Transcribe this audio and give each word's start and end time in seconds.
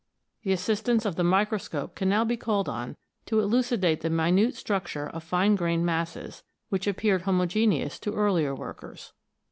The 0.41 0.51
assistance 0.51 1.05
of 1.05 1.15
the 1.15 1.23
microscope 1.23 1.93
can 1.93 2.09
now 2.09 2.25
be 2.25 2.35
called 2.35 2.67
on 2.67 2.97
to 3.27 3.39
elucidate 3.39 4.01
the 4.01 4.09
minute 4.09 4.55
structure 4.55 5.07
of 5.07 5.23
fine 5.23 5.55
grained 5.55 5.85
masses, 5.85 6.41
which 6.69 6.87
appeared 6.87 7.21
homogeneous 7.21 7.99
to 7.99 8.15
earlier 8.15 8.55
workers. 8.55 9.13